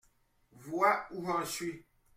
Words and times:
Vois 0.53 1.05
où 1.11 1.23
j'en 1.27 1.45
suis. 1.45 1.85